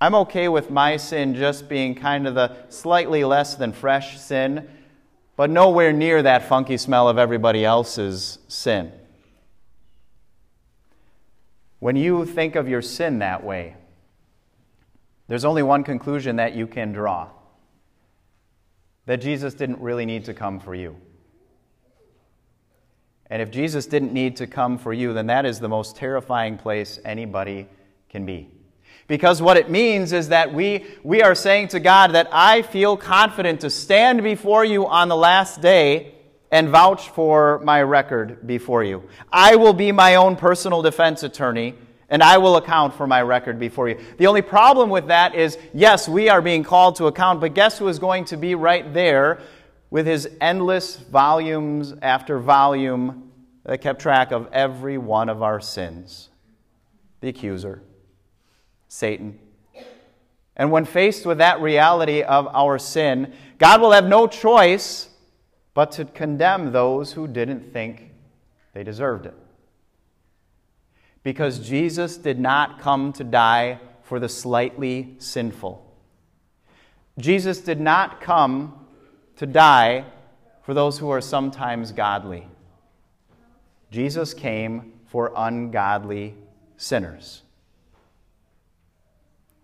I'm 0.00 0.14
okay 0.14 0.48
with 0.48 0.70
my 0.70 0.96
sin 0.96 1.34
just 1.34 1.68
being 1.68 1.96
kind 1.96 2.28
of 2.28 2.36
the 2.36 2.56
slightly 2.68 3.24
less 3.24 3.56
than 3.56 3.72
fresh 3.72 4.20
sin 4.20 4.68
but 5.38 5.50
nowhere 5.50 5.92
near 5.92 6.20
that 6.20 6.48
funky 6.48 6.76
smell 6.76 7.08
of 7.08 7.16
everybody 7.16 7.64
else's 7.64 8.40
sin. 8.48 8.90
When 11.78 11.96
you 11.96 12.24
think 12.24 12.56
of 12.56 12.68
your 12.68 12.82
sin 12.82 13.20
that 13.20 13.44
way, 13.44 13.76
there's 15.28 15.44
only 15.44 15.62
one 15.62 15.84
conclusion 15.84 16.36
that 16.36 16.54
you 16.54 16.66
can 16.66 16.92
draw 16.92 17.28
that 19.06 19.18
Jesus 19.18 19.54
didn't 19.54 19.80
really 19.80 20.04
need 20.04 20.26
to 20.26 20.34
come 20.34 20.60
for 20.60 20.74
you. 20.74 20.96
And 23.30 23.40
if 23.40 23.50
Jesus 23.50 23.86
didn't 23.86 24.12
need 24.12 24.36
to 24.36 24.46
come 24.46 24.78
for 24.78 24.92
you, 24.92 25.12
then 25.12 25.26
that 25.28 25.46
is 25.46 25.60
the 25.60 25.68
most 25.68 25.96
terrifying 25.96 26.58
place 26.58 26.98
anybody 27.04 27.68
can 28.08 28.26
be. 28.26 28.48
Because 29.06 29.40
what 29.40 29.56
it 29.56 29.70
means 29.70 30.12
is 30.12 30.28
that 30.28 30.52
we, 30.52 30.84
we 31.02 31.22
are 31.22 31.34
saying 31.34 31.68
to 31.68 31.80
God 31.80 32.12
that 32.12 32.28
I 32.32 32.62
feel 32.62 32.96
confident 32.96 33.60
to 33.62 33.70
stand 33.70 34.22
before 34.22 34.64
you 34.64 34.86
on 34.86 35.08
the 35.08 35.16
last 35.16 35.62
day 35.62 36.14
and 36.50 36.68
vouch 36.68 37.10
for 37.10 37.60
my 37.64 37.82
record 37.82 38.46
before 38.46 38.84
you. 38.84 39.02
I 39.32 39.56
will 39.56 39.74
be 39.74 39.92
my 39.92 40.14
own 40.14 40.36
personal 40.36 40.82
defense 40.82 41.22
attorney 41.22 41.74
and 42.08 42.22
I 42.22 42.38
will 42.38 42.56
account 42.56 42.94
for 42.94 43.06
my 43.06 43.20
record 43.22 43.58
before 43.58 43.88
you. 43.88 43.98
The 44.16 44.26
only 44.26 44.42
problem 44.42 44.88
with 44.88 45.08
that 45.08 45.34
is, 45.34 45.58
yes, 45.74 46.08
we 46.08 46.28
are 46.28 46.40
being 46.40 46.64
called 46.64 46.96
to 46.96 47.06
account, 47.06 47.40
but 47.40 47.54
guess 47.54 47.78
who 47.78 47.88
is 47.88 47.98
going 47.98 48.24
to 48.26 48.36
be 48.36 48.54
right 48.54 48.92
there 48.94 49.40
with 49.90 50.06
his 50.06 50.28
endless 50.40 50.96
volumes 50.96 51.94
after 52.00 52.38
volume 52.38 53.30
that 53.64 53.82
kept 53.82 54.00
track 54.00 54.32
of 54.32 54.48
every 54.52 54.96
one 54.96 55.28
of 55.28 55.42
our 55.42 55.60
sins? 55.60 56.30
The 57.20 57.28
accuser. 57.28 57.82
Satan. 58.88 59.38
And 60.56 60.72
when 60.72 60.86
faced 60.86 61.26
with 61.26 61.38
that 61.38 61.60
reality 61.60 62.22
of 62.22 62.48
our 62.48 62.78
sin, 62.78 63.34
God 63.58 63.82
will 63.82 63.92
have 63.92 64.06
no 64.06 64.26
choice 64.26 65.07
but 65.78 65.92
to 65.92 66.04
condemn 66.04 66.72
those 66.72 67.12
who 67.12 67.28
didn't 67.28 67.72
think 67.72 68.10
they 68.72 68.82
deserved 68.82 69.26
it. 69.26 69.34
Because 71.22 71.60
Jesus 71.60 72.16
did 72.16 72.40
not 72.40 72.80
come 72.80 73.12
to 73.12 73.22
die 73.22 73.78
for 74.02 74.18
the 74.18 74.28
slightly 74.28 75.14
sinful. 75.18 75.88
Jesus 77.16 77.60
did 77.60 77.80
not 77.80 78.20
come 78.20 78.86
to 79.36 79.46
die 79.46 80.04
for 80.64 80.74
those 80.74 80.98
who 80.98 81.10
are 81.10 81.20
sometimes 81.20 81.92
godly. 81.92 82.48
Jesus 83.92 84.34
came 84.34 84.94
for 85.06 85.32
ungodly 85.36 86.34
sinners. 86.76 87.42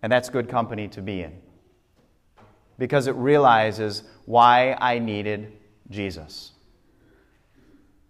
And 0.01 0.09
that's 0.09 0.29
good 0.29 0.47
company 0.47 0.87
to 0.87 1.01
be 1.01 1.23
in 1.23 1.33
because 2.79 3.07
it 3.07 3.15
realizes 3.15 4.03
why 4.25 4.77
I 4.79 4.99
needed 4.99 5.51
Jesus. 5.89 6.51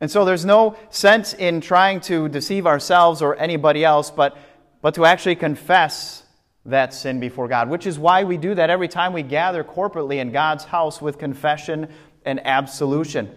And 0.01 0.11
so 0.11 0.25
there's 0.25 0.45
no 0.45 0.77
sense 0.89 1.33
in 1.33 1.61
trying 1.61 2.01
to 2.01 2.27
deceive 2.29 2.67
ourselves 2.67 3.21
or 3.21 3.35
anybody 3.35 3.83
else, 3.83 4.11
but, 4.11 4.37
but 4.81 4.95
to 4.95 5.05
actually 5.05 5.35
confess 5.35 6.23
that 6.65 6.93
sin 6.93 7.19
before 7.19 7.47
God, 7.47 7.69
which 7.69 7.85
is 7.85 7.97
why 7.97 8.23
we 8.23 8.37
do 8.37 8.55
that 8.55 8.69
every 8.69 8.87
time 8.87 9.13
we 9.13 9.23
gather 9.23 9.63
corporately 9.63 10.17
in 10.17 10.31
God's 10.31 10.65
house 10.65 11.01
with 11.01 11.17
confession 11.17 11.89
and 12.25 12.45
absolution. 12.45 13.33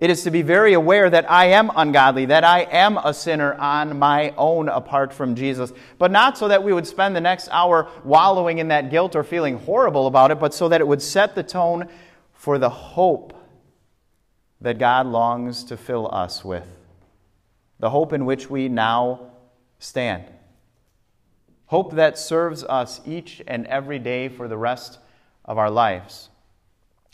It 0.00 0.10
is 0.10 0.24
to 0.24 0.32
be 0.32 0.42
very 0.42 0.72
aware 0.72 1.08
that 1.08 1.30
I 1.30 1.46
am 1.46 1.70
ungodly, 1.76 2.26
that 2.26 2.42
I 2.42 2.62
am 2.62 2.96
a 2.96 3.14
sinner 3.14 3.54
on 3.54 4.00
my 4.00 4.34
own 4.36 4.68
apart 4.68 5.12
from 5.12 5.36
Jesus. 5.36 5.72
But 5.98 6.10
not 6.10 6.36
so 6.36 6.48
that 6.48 6.64
we 6.64 6.72
would 6.72 6.88
spend 6.88 7.14
the 7.14 7.20
next 7.20 7.48
hour 7.52 7.88
wallowing 8.02 8.58
in 8.58 8.68
that 8.68 8.90
guilt 8.90 9.14
or 9.14 9.22
feeling 9.22 9.58
horrible 9.58 10.08
about 10.08 10.32
it, 10.32 10.40
but 10.40 10.54
so 10.54 10.68
that 10.70 10.80
it 10.80 10.88
would 10.88 11.02
set 11.02 11.36
the 11.36 11.44
tone 11.44 11.88
for 12.42 12.58
the 12.58 12.68
hope 12.68 13.32
that 14.60 14.76
God 14.76 15.06
longs 15.06 15.62
to 15.62 15.76
fill 15.76 16.12
us 16.12 16.44
with. 16.44 16.66
The 17.78 17.88
hope 17.88 18.12
in 18.12 18.24
which 18.24 18.50
we 18.50 18.68
now 18.68 19.30
stand. 19.78 20.24
Hope 21.66 21.92
that 21.92 22.18
serves 22.18 22.64
us 22.64 23.00
each 23.06 23.42
and 23.46 23.64
every 23.68 24.00
day 24.00 24.28
for 24.28 24.48
the 24.48 24.56
rest 24.56 24.98
of 25.44 25.56
our 25.56 25.70
lives. 25.70 26.30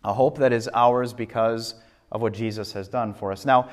A 0.02 0.14
hope 0.14 0.38
that 0.38 0.50
is 0.50 0.66
ours 0.73 1.12
because 1.12 1.75
of 2.11 2.23
what 2.23 2.32
Jesus 2.32 2.73
has 2.73 2.88
done 2.88 3.12
for 3.12 3.30
us. 3.30 3.44
Now, 3.44 3.68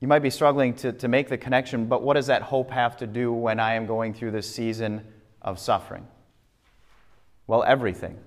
you 0.00 0.08
might 0.08 0.20
be 0.20 0.30
struggling 0.30 0.72
to, 0.76 0.94
to 0.94 1.06
make 1.06 1.28
the 1.28 1.36
connection, 1.36 1.84
but 1.84 2.02
what 2.02 2.14
does 2.14 2.28
that 2.28 2.40
hope 2.40 2.70
have 2.70 2.96
to 2.96 3.06
do 3.06 3.30
when 3.30 3.60
I 3.60 3.74
am 3.74 3.84
going 3.84 4.14
through 4.14 4.30
this 4.30 4.54
season 4.54 5.06
of 5.42 5.58
suffering? 5.58 6.06
Well, 7.46 7.62
everything. 7.62 8.18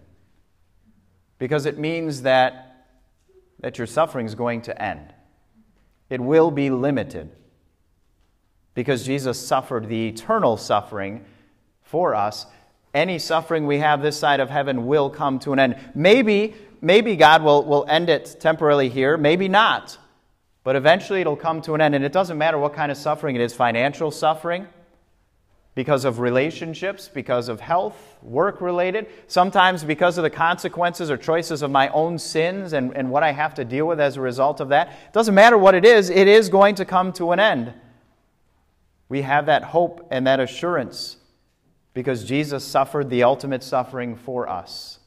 Because 1.38 1.66
it 1.66 1.78
means 1.78 2.22
that, 2.24 2.88
that 3.60 3.78
your 3.78 3.88
suffering 3.88 4.26
is 4.26 4.36
going 4.36 4.62
to 4.64 4.82
end, 4.82 5.14
it 6.10 6.22
will 6.22 6.52
be 6.52 6.70
limited. 6.70 7.32
Because 8.74 9.06
Jesus 9.06 9.40
suffered 9.40 9.88
the 9.88 10.10
eternal 10.10 10.58
suffering 10.58 11.24
for 11.82 12.14
us, 12.14 12.46
any 12.94 13.20
suffering 13.20 13.66
we 13.66 13.80
have 13.80 14.02
this 14.02 14.18
side 14.18 14.40
of 14.40 14.50
heaven 14.50 14.86
will 14.86 15.10
come 15.10 15.40
to 15.40 15.54
an 15.54 15.60
end. 15.60 15.76
Maybe 15.94 16.56
maybe 16.86 17.16
God 17.16 17.44
will, 17.44 17.64
will 17.64 17.86
end 17.90 18.10
it 18.10 18.38
temporarily 18.40 18.90
here, 18.90 19.18
maybe 19.18 19.48
not. 19.48 19.98
But 20.64 20.76
eventually 20.76 21.22
it'll 21.22 21.36
come 21.36 21.62
to 21.64 21.74
an 21.74 21.82
end. 21.82 21.96
And 21.96 22.06
it 22.06 22.12
doesn't 22.12 22.38
matter 22.38 22.58
what 22.58 22.74
kind 22.74 22.92
of 22.92 22.98
suffering 22.98 23.36
it 23.36 23.42
is 23.42 23.54
financial 23.54 24.12
suffering, 24.12 24.68
because 25.76 26.06
of 26.06 26.20
relationships, 26.20 27.10
because 27.14 27.50
of 27.50 27.60
health, 27.60 28.18
work 28.22 28.62
related, 28.62 29.08
sometimes 29.28 29.84
because 29.84 30.18
of 30.18 30.24
the 30.24 30.30
consequences 30.30 31.12
or 31.12 31.18
choices 31.18 31.62
of 31.62 31.70
my 31.70 31.90
own 31.90 32.18
sins 32.18 32.72
and, 32.72 32.96
and 32.96 33.12
what 33.12 33.24
I 33.24 33.34
have 33.34 33.54
to 33.56 33.66
deal 33.66 33.86
with 33.86 34.00
as 34.00 34.16
a 34.16 34.22
result 34.22 34.62
of 34.62 34.70
that. 34.70 34.88
It 34.88 35.14
doesn't 35.14 35.36
matter 35.36 35.58
what 35.58 35.76
it 35.76 35.86
is, 35.86 36.10
it 36.10 36.30
is 36.30 36.48
going 36.48 36.76
to 36.76 36.86
come 36.86 37.12
to 37.14 37.32
an 37.32 37.42
end. 37.42 37.74
We 39.10 39.22
have 39.22 39.46
that 39.48 39.64
hope 39.64 40.08
and 40.12 40.26
that 40.26 40.40
assurance 40.40 41.18
because 41.94 42.24
Jesus 42.24 42.64
suffered 42.64 43.10
the 43.10 43.24
ultimate 43.24 43.62
suffering 43.62 44.16
for 44.16 44.48
us. 44.48 45.00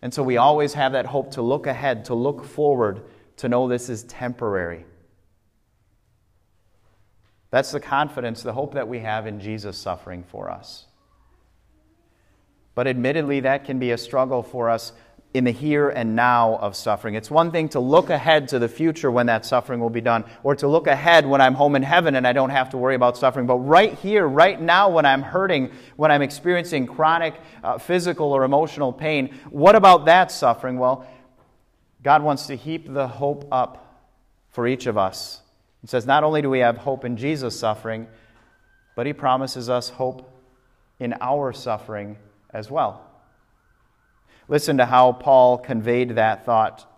And 0.00 0.12
so 0.12 0.22
we 0.22 0.38
always 0.38 0.74
have 0.74 0.92
that 0.92 1.06
hope 1.06 1.32
to 1.32 1.42
look 1.42 1.66
ahead, 1.66 2.06
to 2.06 2.14
look 2.14 2.44
forward, 2.44 3.02
to 3.38 3.48
know 3.48 3.68
this 3.68 3.88
is 3.88 4.04
temporary. 4.04 4.86
That's 7.56 7.72
the 7.72 7.80
confidence, 7.80 8.42
the 8.42 8.52
hope 8.52 8.74
that 8.74 8.86
we 8.86 8.98
have 8.98 9.26
in 9.26 9.40
Jesus 9.40 9.78
suffering 9.78 10.24
for 10.24 10.50
us. 10.50 10.84
But 12.74 12.86
admittedly, 12.86 13.40
that 13.40 13.64
can 13.64 13.78
be 13.78 13.92
a 13.92 13.96
struggle 13.96 14.42
for 14.42 14.68
us 14.68 14.92
in 15.32 15.44
the 15.44 15.52
here 15.52 15.88
and 15.88 16.14
now 16.14 16.56
of 16.56 16.76
suffering. 16.76 17.14
It's 17.14 17.30
one 17.30 17.50
thing 17.52 17.70
to 17.70 17.80
look 17.80 18.10
ahead 18.10 18.48
to 18.48 18.58
the 18.58 18.68
future 18.68 19.10
when 19.10 19.24
that 19.28 19.46
suffering 19.46 19.80
will 19.80 19.88
be 19.88 20.02
done, 20.02 20.26
or 20.42 20.54
to 20.54 20.68
look 20.68 20.86
ahead 20.86 21.24
when 21.24 21.40
I'm 21.40 21.54
home 21.54 21.76
in 21.76 21.82
heaven 21.82 22.14
and 22.14 22.26
I 22.26 22.34
don't 22.34 22.50
have 22.50 22.68
to 22.72 22.76
worry 22.76 22.94
about 22.94 23.16
suffering. 23.16 23.46
But 23.46 23.56
right 23.56 23.94
here, 23.94 24.28
right 24.28 24.60
now, 24.60 24.90
when 24.90 25.06
I'm 25.06 25.22
hurting, 25.22 25.72
when 25.96 26.10
I'm 26.10 26.20
experiencing 26.20 26.86
chronic 26.86 27.40
uh, 27.64 27.78
physical 27.78 28.34
or 28.34 28.44
emotional 28.44 28.92
pain, 28.92 29.34
what 29.48 29.76
about 29.76 30.04
that 30.04 30.30
suffering? 30.30 30.78
Well, 30.78 31.06
God 32.02 32.22
wants 32.22 32.48
to 32.48 32.54
heap 32.54 32.92
the 32.92 33.08
hope 33.08 33.48
up 33.50 34.04
for 34.50 34.68
each 34.68 34.84
of 34.84 34.98
us. 34.98 35.40
It 35.86 35.90
says 35.90 36.04
not 36.04 36.24
only 36.24 36.42
do 36.42 36.50
we 36.50 36.58
have 36.58 36.78
hope 36.78 37.04
in 37.04 37.16
Jesus' 37.16 37.56
suffering, 37.56 38.08
but 38.96 39.06
He 39.06 39.12
promises 39.12 39.70
us 39.70 39.88
hope 39.88 40.28
in 40.98 41.14
our 41.20 41.52
suffering 41.52 42.16
as 42.50 42.68
well. 42.68 43.08
Listen 44.48 44.78
to 44.78 44.86
how 44.86 45.12
Paul 45.12 45.58
conveyed 45.58 46.16
that 46.16 46.44
thought 46.44 46.92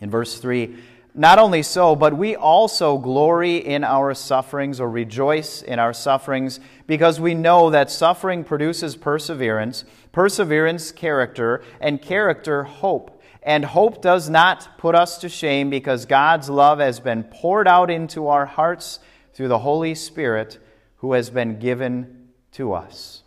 in 0.00 0.08
verse 0.08 0.38
3. 0.38 0.74
Not 1.14 1.38
only 1.38 1.62
so, 1.62 1.94
but 1.94 2.16
we 2.16 2.34
also 2.34 2.96
glory 2.96 3.58
in 3.58 3.84
our 3.84 4.14
sufferings 4.14 4.80
or 4.80 4.88
rejoice 4.88 5.60
in 5.60 5.78
our 5.78 5.92
sufferings 5.92 6.60
because 6.86 7.20
we 7.20 7.34
know 7.34 7.68
that 7.68 7.90
suffering 7.90 8.42
produces 8.42 8.96
perseverance, 8.96 9.84
perseverance, 10.12 10.92
character, 10.92 11.62
and 11.78 12.00
character, 12.00 12.62
hope. 12.62 13.17
And 13.48 13.64
hope 13.64 14.02
does 14.02 14.28
not 14.28 14.76
put 14.76 14.94
us 14.94 15.16
to 15.20 15.28
shame 15.30 15.70
because 15.70 16.04
God's 16.04 16.50
love 16.50 16.80
has 16.80 17.00
been 17.00 17.22
poured 17.22 17.66
out 17.66 17.90
into 17.90 18.26
our 18.26 18.44
hearts 18.44 18.98
through 19.32 19.48
the 19.48 19.60
Holy 19.60 19.94
Spirit 19.94 20.58
who 20.96 21.14
has 21.14 21.30
been 21.30 21.58
given 21.58 22.28
to 22.52 22.74
us. 22.74 23.22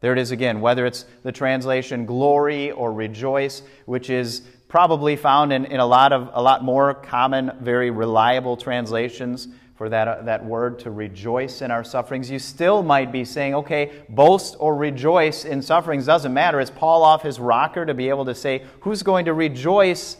There 0.00 0.12
it 0.12 0.18
is 0.18 0.32
again, 0.32 0.60
whether 0.60 0.86
it's 0.86 1.04
the 1.22 1.30
translation 1.30 2.04
glory 2.04 2.72
or 2.72 2.92
rejoice, 2.92 3.62
which 3.86 4.10
is 4.10 4.42
probably 4.66 5.14
found 5.14 5.52
in, 5.52 5.64
in 5.64 5.78
a, 5.78 5.86
lot 5.86 6.12
of, 6.12 6.28
a 6.32 6.42
lot 6.42 6.64
more 6.64 6.94
common, 6.94 7.52
very 7.60 7.92
reliable 7.92 8.56
translations 8.56 9.46
for 9.78 9.88
that, 9.88 10.08
uh, 10.08 10.22
that 10.22 10.44
word 10.44 10.80
to 10.80 10.90
rejoice 10.90 11.62
in 11.62 11.70
our 11.70 11.84
sufferings. 11.84 12.28
You 12.28 12.40
still 12.40 12.82
might 12.82 13.12
be 13.12 13.24
saying, 13.24 13.54
okay, 13.54 13.92
boast 14.08 14.56
or 14.58 14.74
rejoice 14.74 15.44
in 15.44 15.62
sufferings 15.62 16.04
doesn't 16.04 16.34
matter. 16.34 16.58
Is 16.58 16.68
Paul 16.68 17.04
off 17.04 17.22
his 17.22 17.38
rocker 17.38 17.86
to 17.86 17.94
be 17.94 18.08
able 18.08 18.24
to 18.24 18.34
say, 18.34 18.64
who's 18.80 19.04
going 19.04 19.26
to 19.26 19.32
rejoice 19.32 20.16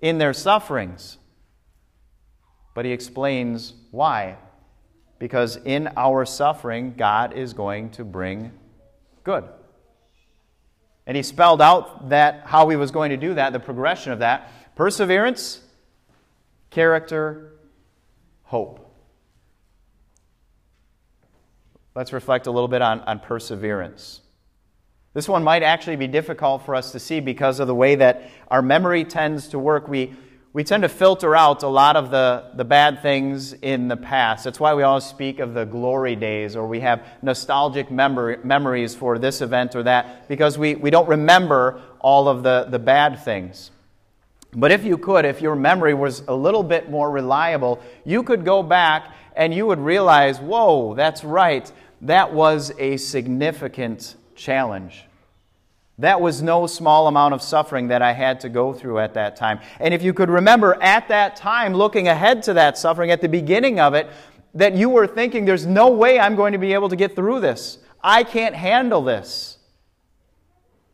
in 0.00 0.16
their 0.16 0.32
sufferings? 0.32 1.18
But 2.74 2.86
he 2.86 2.92
explains 2.92 3.74
why. 3.90 4.38
Because 5.18 5.56
in 5.56 5.90
our 5.94 6.24
suffering, 6.24 6.94
God 6.96 7.34
is 7.34 7.52
going 7.52 7.90
to 7.90 8.04
bring 8.04 8.50
good. 9.24 9.44
And 11.06 11.18
he 11.18 11.22
spelled 11.22 11.60
out 11.60 12.08
that 12.08 12.44
how 12.46 12.66
he 12.70 12.76
was 12.76 12.90
going 12.90 13.10
to 13.10 13.18
do 13.18 13.34
that, 13.34 13.52
the 13.52 13.60
progression 13.60 14.10
of 14.12 14.20
that. 14.20 14.50
Perseverance, 14.74 15.60
character, 16.70 17.52
hope. 18.44 18.88
Let's 21.94 22.12
reflect 22.12 22.46
a 22.46 22.50
little 22.50 22.68
bit 22.68 22.80
on, 22.80 23.00
on 23.00 23.20
perseverance. 23.20 24.20
This 25.14 25.28
one 25.28 25.44
might 25.44 25.62
actually 25.62 25.96
be 25.96 26.06
difficult 26.06 26.64
for 26.64 26.74
us 26.74 26.92
to 26.92 26.98
see 26.98 27.20
because 27.20 27.60
of 27.60 27.66
the 27.66 27.74
way 27.74 27.96
that 27.96 28.30
our 28.48 28.62
memory 28.62 29.04
tends 29.04 29.48
to 29.48 29.58
work. 29.58 29.88
We, 29.88 30.14
we 30.54 30.64
tend 30.64 30.84
to 30.84 30.88
filter 30.88 31.36
out 31.36 31.62
a 31.62 31.68
lot 31.68 31.96
of 31.96 32.10
the, 32.10 32.50
the 32.54 32.64
bad 32.64 33.02
things 33.02 33.52
in 33.52 33.88
the 33.88 33.96
past. 33.98 34.44
That's 34.44 34.58
why 34.58 34.72
we 34.72 34.84
always 34.84 35.04
speak 35.04 35.38
of 35.38 35.52
the 35.52 35.66
glory 35.66 36.16
days 36.16 36.56
or 36.56 36.66
we 36.66 36.80
have 36.80 37.06
nostalgic 37.20 37.90
memory, 37.90 38.38
memories 38.42 38.94
for 38.94 39.18
this 39.18 39.42
event 39.42 39.76
or 39.76 39.82
that 39.82 40.28
because 40.28 40.56
we, 40.56 40.76
we 40.76 40.88
don't 40.88 41.08
remember 41.08 41.82
all 42.00 42.26
of 42.26 42.42
the, 42.42 42.68
the 42.70 42.78
bad 42.78 43.22
things. 43.22 43.70
But 44.54 44.72
if 44.72 44.82
you 44.84 44.96
could, 44.96 45.26
if 45.26 45.42
your 45.42 45.56
memory 45.56 45.94
was 45.94 46.22
a 46.28 46.34
little 46.34 46.62
bit 46.62 46.90
more 46.90 47.10
reliable, 47.10 47.80
you 48.04 48.22
could 48.22 48.46
go 48.46 48.62
back 48.62 49.14
and 49.36 49.54
you 49.54 49.66
would 49.66 49.78
realize, 49.78 50.40
whoa, 50.40 50.94
that's 50.94 51.24
right, 51.24 51.70
that 52.02 52.32
was 52.32 52.72
a 52.78 52.96
significant 52.96 54.16
challenge. 54.34 55.04
That 55.98 56.20
was 56.20 56.42
no 56.42 56.66
small 56.66 57.06
amount 57.06 57.34
of 57.34 57.42
suffering 57.42 57.88
that 57.88 58.02
I 58.02 58.12
had 58.12 58.40
to 58.40 58.48
go 58.48 58.72
through 58.72 58.98
at 58.98 59.14
that 59.14 59.36
time. 59.36 59.60
And 59.78 59.92
if 59.94 60.02
you 60.02 60.12
could 60.12 60.30
remember 60.30 60.82
at 60.82 61.08
that 61.08 61.36
time, 61.36 61.74
looking 61.74 62.08
ahead 62.08 62.42
to 62.44 62.54
that 62.54 62.78
suffering 62.78 63.10
at 63.10 63.20
the 63.20 63.28
beginning 63.28 63.78
of 63.78 63.94
it, 63.94 64.08
that 64.54 64.74
you 64.74 64.88
were 64.88 65.06
thinking, 65.06 65.44
there's 65.44 65.66
no 65.66 65.90
way 65.90 66.18
I'm 66.18 66.34
going 66.34 66.52
to 66.52 66.58
be 66.58 66.72
able 66.72 66.88
to 66.88 66.96
get 66.96 67.14
through 67.14 67.40
this. 67.40 67.78
I 68.02 68.24
can't 68.24 68.54
handle 68.54 69.02
this. 69.02 69.58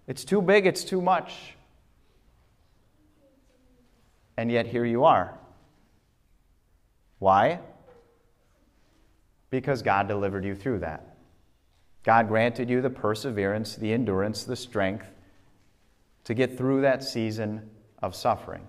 It's 0.07 0.25
too 0.25 0.43
big, 0.43 0.67
it's 0.67 0.85
too 0.85 1.01
much. 1.01 1.55
And 4.37 4.51
yet 4.51 4.67
here 4.67 4.85
you 4.85 5.05
are. 5.05 5.35
Why? 7.19 7.61
Because 9.51 9.83
God 9.83 10.09
delivered 10.09 10.45
you 10.45 10.55
through 10.55 10.81
that. 10.81 11.17
God 12.05 12.29
granted 12.29 12.71
you 12.71 12.81
the 12.81 12.91
perseverance, 12.91 13.77
the 13.77 13.93
endurance, 13.93 14.45
the 14.45 14.57
strength 14.57 15.07
to 16.25 16.35
get 16.35 16.57
through 16.57 16.83
that 16.83 17.03
season 17.03 17.69
of 18.03 18.15
suffering, 18.15 18.67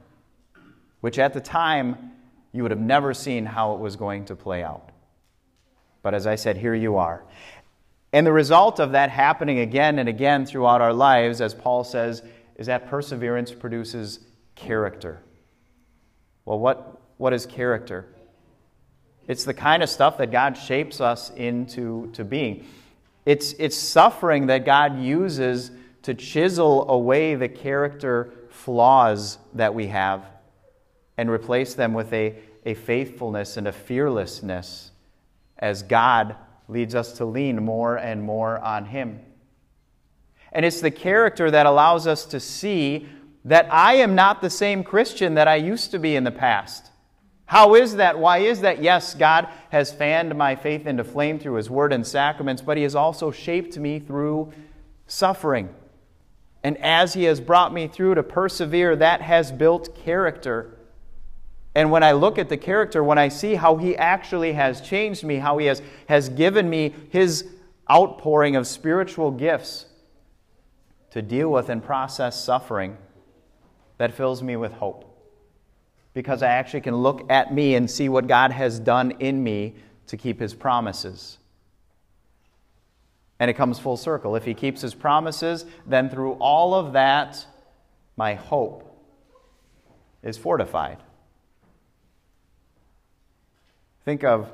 which 1.02 1.20
at 1.20 1.34
the 1.34 1.42
time 1.42 2.12
you 2.52 2.64
would 2.64 2.72
have 2.72 2.80
never 2.80 3.14
seen 3.14 3.46
how 3.46 3.74
it 3.74 3.80
was 3.80 3.96
going 3.96 4.26
to 4.26 4.36
play 4.36 4.64
out. 4.64 4.92
But 6.02 6.14
as 6.14 6.26
I 6.26 6.36
said, 6.36 6.58
here 6.58 6.74
you 6.74 6.98
are. 6.98 7.24
And 8.12 8.26
the 8.26 8.32
result 8.32 8.80
of 8.80 8.94
that 8.94 9.10
happening 9.10 9.60
again 9.60 10.00
and 10.00 10.10
again 10.10 10.46
throughout 10.46 10.82
our 10.82 10.94
lives, 10.94 11.42
as 11.42 11.54
Paul 11.54 11.84
says, 11.84 12.24
is 12.56 12.68
that 12.68 12.90
perseverance 12.90 13.52
produces 13.52 14.20
character. 14.56 15.22
Well, 16.46 16.60
what, 16.60 17.02
what 17.18 17.34
is 17.34 17.46
character? 17.46 18.08
It's 19.30 19.44
the 19.44 19.54
kind 19.54 19.84
of 19.84 19.90
stuff 19.92 20.18
that 20.18 20.32
God 20.32 20.58
shapes 20.58 21.00
us 21.00 21.30
into 21.36 22.10
to 22.14 22.26
being. 22.26 22.66
It's, 23.28 23.54
it's 23.60 23.78
suffering 23.78 24.48
that 24.48 24.66
God 24.66 25.00
uses 25.00 25.70
to 26.02 26.16
chisel 26.16 26.90
away 26.90 27.36
the 27.36 27.48
character 27.48 28.34
flaws 28.50 29.38
that 29.54 29.76
we 29.76 29.86
have 29.88 30.26
and 31.16 31.30
replace 31.30 31.76
them 31.76 31.94
with 31.94 32.12
a, 32.12 32.38
a 32.66 32.74
faithfulness 32.74 33.56
and 33.56 33.68
a 33.68 33.72
fearlessness 33.72 34.90
as 35.60 35.84
God 35.84 36.36
leads 36.68 36.96
us 36.96 37.14
to 37.18 37.26
lean 37.26 37.64
more 37.64 37.98
and 37.98 38.24
more 38.24 38.58
on 38.58 38.86
Him. 38.86 39.20
And 40.52 40.66
it's 40.66 40.82
the 40.82 40.90
character 40.90 41.52
that 41.52 41.68
allows 41.68 42.08
us 42.08 42.26
to 42.26 42.40
see 42.40 43.08
that 43.46 43.72
I 43.72 43.94
am 43.96 44.16
not 44.16 44.42
the 44.42 44.50
same 44.50 44.84
Christian 44.84 45.36
that 45.36 45.48
I 45.48 45.58
used 45.58 45.92
to 45.92 46.00
be 46.00 46.16
in 46.16 46.24
the 46.24 46.32
past. 46.32 46.90
How 47.50 47.74
is 47.74 47.96
that? 47.96 48.20
Why 48.20 48.38
is 48.38 48.62
that? 48.62 48.84
Yes, 48.84 49.16
God 49.16 49.48
has 49.72 49.92
fanned 49.92 50.36
my 50.36 50.56
faith 50.56 50.86
into 50.86 51.04
flame 51.04 51.40
through 51.40 51.56
His 51.56 51.68
Word 51.68 51.92
and 51.92 52.06
sacraments, 52.06 52.62
but 52.62 52.78
He 52.78 52.84
has 52.84 52.94
also 52.94 53.32
shaped 53.32 53.76
me 53.76 53.98
through 53.98 54.54
suffering. 55.08 55.74
And 56.64 56.78
as 56.78 57.16
He 57.16 57.24
has 57.24 57.42
brought 57.42 57.74
me 57.74 57.88
through 57.88 58.14
to 58.14 58.22
persevere, 58.22 58.96
that 58.98 59.22
has 59.24 59.52
built 59.52 59.96
character. 59.96 60.78
And 61.74 61.90
when 61.90 62.04
I 62.04 62.12
look 62.12 62.38
at 62.38 62.50
the 62.50 62.58
character, 62.58 63.04
when 63.04 63.18
I 63.18 63.30
see 63.30 63.56
how 63.56 63.78
He 63.78 63.98
actually 63.98 64.54
has 64.54 64.80
changed 64.80 65.24
me, 65.24 65.38
how 65.38 65.58
He 65.58 65.66
has, 65.66 65.82
has 66.08 66.30
given 66.30 66.70
me 66.70 66.94
His 67.10 67.48
outpouring 67.90 68.58
of 68.58 68.68
spiritual 68.68 69.32
gifts 69.32 69.88
to 71.10 71.24
deal 71.24 71.50
with 71.52 71.70
and 71.70 71.84
process 71.84 72.40
suffering, 72.40 72.96
that 73.98 74.14
fills 74.14 74.44
me 74.44 74.56
with 74.56 74.74
hope 74.74 75.09
because 76.14 76.42
I 76.42 76.48
actually 76.50 76.82
can 76.82 76.96
look 76.96 77.30
at 77.32 77.54
me 77.54 77.76
and 77.76 77.90
see 77.90 78.10
what 78.10 78.28
God 78.28 78.52
has 78.52 78.80
done 78.80 79.12
in 79.20 79.44
me 79.44 79.76
to 80.08 80.18
keep 80.18 80.40
his 80.40 80.54
promises. 80.54 81.38
And 83.40 83.50
it 83.50 83.54
comes 83.54 83.80
full 83.80 83.98
circle. 83.98 84.36
If 84.36 84.44
he 84.44 84.54
keeps 84.54 84.82
his 84.82 84.94
promises, 84.94 85.66
then 85.86 86.10
through 86.10 86.34
all 86.34 86.74
of 86.74 86.94
that, 86.94 87.46
my 88.18 88.34
hope 88.34 88.86
is 90.24 90.38
fortified. 90.38 90.98
Think 94.04 94.24
of, 94.24 94.52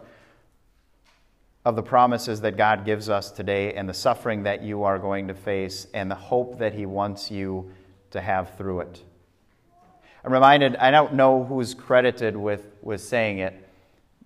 of 1.64 1.76
the 1.76 1.82
promises 1.82 2.42
that 2.42 2.58
God 2.58 2.86
gives 2.86 3.10
us 3.10 3.32
today 3.32 3.74
and 3.74 3.90
the 3.90 3.94
suffering 3.94 4.44
that 4.44 4.62
you 4.62 4.84
are 4.84 5.00
going 5.00 5.30
to 5.30 5.34
face 5.34 5.88
and 5.94 6.12
the 6.12 6.16
hope 6.16 6.60
that 6.60 6.74
he 6.74 6.86
wants 6.86 7.32
you 7.32 7.72
to 8.12 8.22
have 8.22 8.56
through 8.58 8.82
it. 8.82 9.04
I'm 10.26 10.34
reminded, 10.34 10.76
I 10.78 10.90
don't 10.90 11.14
know 11.14 11.44
who's 11.44 11.76
credited 11.76 12.36
with, 12.36 12.66
with 12.82 13.00
saying 13.00 13.38
it, 13.40 13.54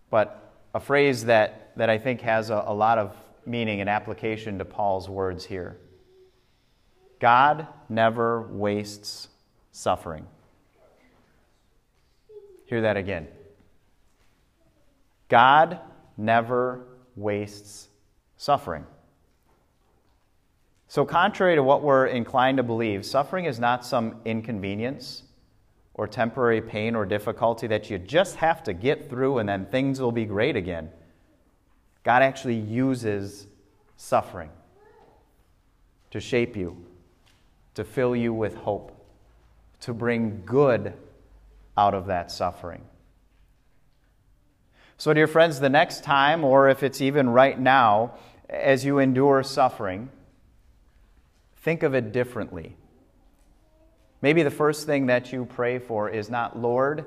but 0.10 0.54
a 0.74 0.80
phrase 0.80 1.26
that, 1.26 1.76
that 1.76 1.90
I 1.90 1.98
think 1.98 2.22
has 2.22 2.50
a, 2.50 2.64
a 2.68 2.74
lot 2.74 2.98
of 2.98 3.18
meaning 3.46 3.82
and 3.82 3.90
application 3.90 4.60
to 4.60 4.66
Paul's 4.66 5.10
words 5.10 5.44
here 5.44 5.78
God 7.20 7.68
never 7.90 8.44
wastes 8.44 9.28
suffering. 9.74 10.26
Hear 12.66 12.80
that 12.82 12.96
again. 12.96 13.28
God 15.28 15.80
never 16.16 16.86
wastes 17.18 17.90
suffering. 18.38 18.86
So, 20.88 21.04
contrary 21.04 21.56
to 21.56 21.64
what 21.64 21.84
we're 21.84 22.06
inclined 22.06 22.56
to 22.56 22.64
believe, 22.64 23.06
suffering 23.06 23.44
is 23.44 23.60
not 23.60 23.86
some 23.86 24.22
inconvenience 24.24 25.24
or 26.00 26.08
temporary 26.08 26.62
pain 26.62 26.96
or 26.96 27.06
difficulty 27.06 27.68
that 27.68 27.90
you 27.90 27.98
just 27.98 28.38
have 28.38 28.64
to 28.64 28.72
get 28.72 29.10
through 29.10 29.38
and 29.40 29.50
then 29.50 29.66
things 29.66 30.00
will 30.00 30.14
be 30.14 30.24
great 30.24 30.56
again. 30.56 30.90
God 32.06 32.24
actually 32.24 32.56
uses 32.56 33.48
suffering 33.98 34.50
to 36.12 36.22
shape 36.22 36.56
you, 36.56 36.86
to 37.74 37.84
fill 37.84 38.16
you 38.16 38.34
with 38.34 38.56
hope, 38.56 38.96
to 39.82 39.94
bring 39.94 40.42
good 40.46 40.94
out 41.78 41.94
of 41.94 42.06
that 42.06 42.32
suffering. 42.32 42.86
So, 44.98 45.14
dear 45.14 45.28
friends, 45.28 45.60
the 45.60 45.70
next 45.70 46.06
time, 46.06 46.46
or 46.46 46.70
if 46.70 46.82
it's 46.82 47.02
even 47.02 47.30
right 47.30 47.60
now, 47.60 48.14
as 48.50 48.86
you 48.86 49.00
endure 49.00 49.44
suffering, 49.44 50.08
think 51.58 51.84
of 51.84 51.94
it 51.94 52.14
differently. 52.14 52.78
Maybe 54.22 54.44
the 54.44 54.52
first 54.52 54.86
thing 54.86 55.06
that 55.08 55.32
you 55.32 55.46
pray 55.46 55.80
for 55.80 56.10
is 56.10 56.30
not, 56.30 56.58
Lord, 56.60 57.06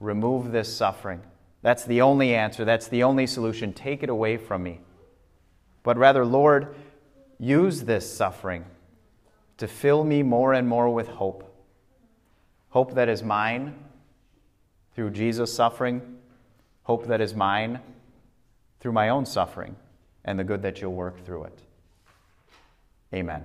remove 0.00 0.52
this 0.52 0.74
suffering. 0.74 1.22
That's 1.62 1.84
the 1.84 2.00
only 2.00 2.34
answer. 2.34 2.64
That's 2.64 2.88
the 2.88 3.02
only 3.02 3.26
solution. 3.26 3.72
Take 3.72 4.02
it 4.02 4.08
away 4.08 4.36
from 4.36 4.62
me. 4.62 4.80
But 5.82 5.96
rather, 5.96 6.24
Lord, 6.24 6.74
use 7.38 7.82
this 7.82 8.10
suffering 8.10 8.64
to 9.58 9.68
fill 9.68 10.04
me 10.04 10.22
more 10.22 10.54
and 10.54 10.66
more 10.66 10.92
with 10.92 11.08
hope. 11.08 11.46
Hope 12.70 12.94
that 12.94 13.08
is 13.08 13.22
mine 13.22 13.74
through 14.94 15.10
Jesus' 15.10 15.52
suffering, 15.52 16.18
hope 16.82 17.06
that 17.06 17.20
is 17.20 17.34
mine 17.34 17.80
through 18.80 18.92
my 18.92 19.10
own 19.10 19.26
suffering, 19.26 19.76
and 20.24 20.38
the 20.38 20.44
good 20.44 20.62
that 20.62 20.80
you'll 20.80 20.94
work 20.94 21.24
through 21.24 21.44
it. 21.44 21.58
Amen. 23.14 23.44